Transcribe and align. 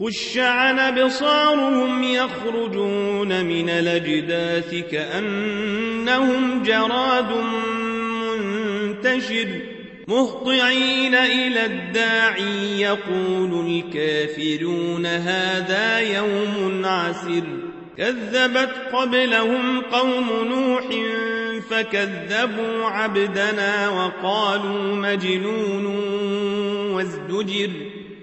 خش 0.00 0.38
عن 0.38 0.78
أبصارهم 0.78 2.02
يخرجون 2.02 3.44
من 3.44 3.68
الأجداث 3.68 4.74
كأنهم 4.90 6.62
جراد 6.62 7.32
منتشر 8.36 9.48
مهطعين 10.08 11.14
إلى 11.14 11.66
الداعي 11.66 12.80
يقول 12.80 13.66
الكافرون 13.66 15.06
هذا 15.06 15.98
يوم 16.00 16.82
عسر 16.84 17.44
كذبت 17.98 18.74
قبلهم 18.92 19.80
قوم 19.80 20.30
نوح 20.48 20.84
فكذبوا 21.70 22.84
عبدنا 22.84 23.88
وقالوا 23.88 24.96
مجنون 24.96 25.86
وازدجر 26.94 27.70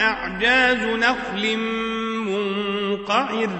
أعجاز 0.00 0.78
نخل 0.78 1.56
منقعر 2.26 3.50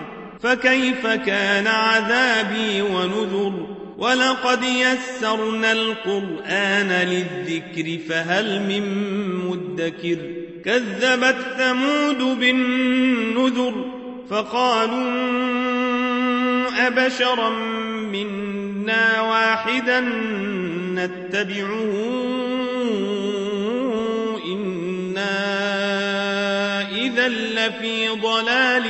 فكيف 0.42 1.06
كان 1.06 1.66
عذابي 1.66 2.82
ونذر؟ 2.82 3.66
ولقد 3.98 4.62
يسرنا 4.62 5.72
القرآن 5.72 6.88
للذكر 6.88 7.98
فهل 8.08 8.62
من 8.62 8.84
مدكر؟ 9.34 10.18
كذبت 10.64 11.36
ثمود 11.58 12.38
بالنذر 12.38 13.84
فقالوا 14.30 15.10
أبشرا 16.86 17.50
منا 18.12 19.20
واحدا 19.20 20.00
نتبعه 20.94 22.49
لفي 27.28 28.08
ضلال 28.08 28.84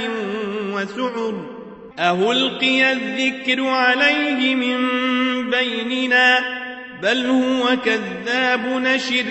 وسعر. 0.72 1.60
أهلقي 1.98 2.92
الذكر 2.92 3.64
عليه 3.64 4.54
من 4.54 4.76
بيننا 5.50 6.38
بل 7.02 7.26
هو 7.26 7.76
كذاب 7.84 8.66
نشر. 8.66 9.24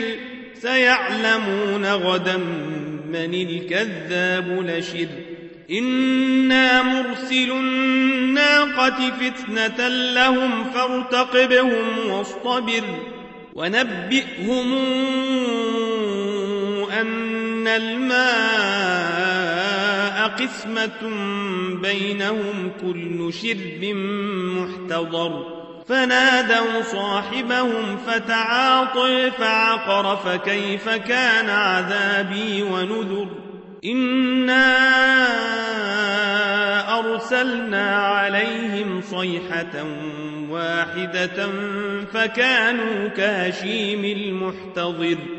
سيعلمون 0.53 1.85
غدا 1.85 2.37
من 3.07 3.33
الكذاب 3.33 4.47
نشر. 4.49 5.07
إنا 5.71 6.81
مرسل 6.81 7.51
الناقة 7.51 9.11
فتنة 9.11 9.87
لهم 9.87 10.63
فارتقبهم 10.63 12.09
واصطبر. 12.09 12.83
ونبئهم 13.55 14.73
الماء 17.77 19.29
قسمة 20.27 21.09
بينهم 21.81 22.71
كل 22.81 23.33
شرب 23.33 23.83
محتضر. 24.57 25.59
فنادوا 25.87 26.81
صاحبهم 26.81 27.97
فتعاطي 28.07 29.31
فعقر 29.31 30.15
فكيف 30.15 30.89
كان 30.89 31.49
عذابي 31.49 32.63
ونذر؟ 32.63 33.27
إنا 33.85 34.79
أرسلنا 36.99 37.95
عليهم 37.95 39.01
صيحة 39.01 39.85
واحدة 40.49 41.49
فكانوا 42.13 43.07
كهشيم 43.07 44.05
المحتضر. 44.05 45.38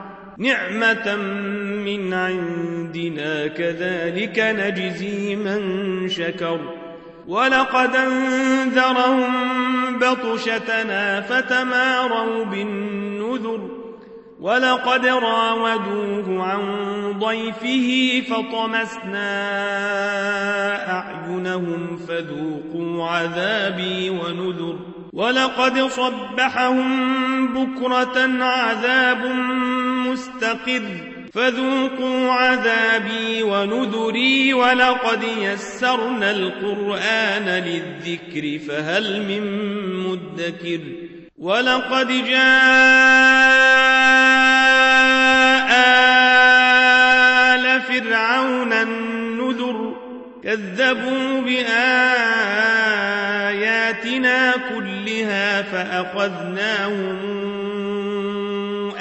نعمة 0.41 1.15
من 1.85 2.13
عندنا 2.13 3.47
كذلك 3.47 4.39
نجزي 4.39 5.35
من 5.35 6.09
شكر. 6.09 6.59
ولقد 7.27 7.95
أنذرهم 7.95 9.31
بطشتنا 9.99 11.21
فتماروا 11.21 12.45
بالنذر. 12.45 13.69
ولقد 14.39 15.05
راودوه 15.05 16.43
عن 16.43 16.61
ضيفه 17.19 18.21
فطمسنا 18.29 19.29
أعينهم 20.91 21.97
فذوقوا 22.07 23.07
عذابي 23.07 24.09
ونذر. 24.09 24.79
ولقد 25.13 25.79
صبحهم 25.79 26.87
بكرة 27.47 28.43
عذاب 28.43 29.25
مستقر 30.11 30.83
فذوقوا 31.33 32.31
عذابي 32.31 33.43
ونذري 33.43 34.53
ولقد 34.53 35.23
يسرنا 35.41 36.31
القرآن 36.31 37.45
للذكر 37.45 38.59
فهل 38.67 39.21
من 39.21 39.43
مدكر 40.03 40.79
ولقد 41.37 42.07
جاء 42.07 42.41
آل 47.55 47.81
فرعون 47.81 48.73
النذر 48.73 49.95
كذبوا 50.43 51.41
بآياتنا 51.41 51.71
كلها 54.69 55.61
فأخذناهم 55.61 57.30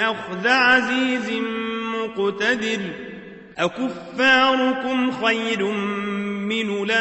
أخذ 0.00 0.49
عزيز 0.49 1.31
مقتدر 1.94 2.81
أكفاركم 3.58 5.12
خير 5.12 5.64
من 6.50 6.79
أولئكم 6.79 7.00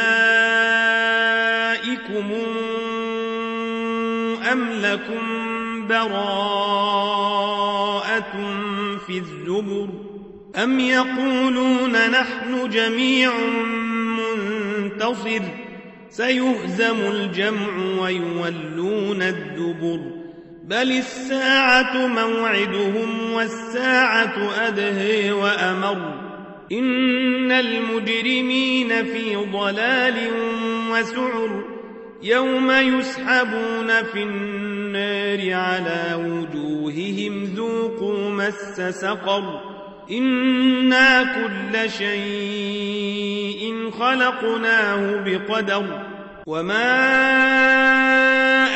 أم 4.52 4.68
لكم 4.72 5.40
براءة 5.88 6.70
في 9.06 9.18
الزبر 9.18 9.88
أم 10.62 10.80
يقولون 10.80 12.10
نحن 12.10 12.68
جميع 12.70 13.32
منتصر 14.78 15.42
سيهزم 16.10 17.00
الجمع 17.00 17.68
ويولون 18.00 19.22
الدبر 19.22 20.00
بل 20.70 20.92
الساعة 20.92 22.06
موعدهم 22.06 23.32
والساعة 23.32 24.66
أدهي 24.66 25.32
وأمر 25.32 26.14
إن 26.72 27.52
المجرمين 27.52 28.88
في 28.88 29.36
ضلال 29.36 30.14
وسعر 30.90 31.64
يوم 32.22 32.70
يسحبون 32.70 34.02
في 34.12 34.22
النار 34.22 35.54
على 35.54 36.14
وجوههم 36.14 37.44
ذوقوا 37.44 38.30
مس 38.30 38.80
سقر 38.80 39.60
إنا 40.10 41.22
كل 41.22 41.90
شيء 41.90 43.90
خلقناه 43.90 45.20
بقدر 45.24 46.02
وما 46.46 47.00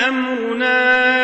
أمرنا 0.08 1.23